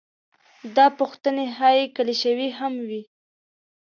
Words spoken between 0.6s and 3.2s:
دا پوښتنې ښايي کلیشوي هم وي.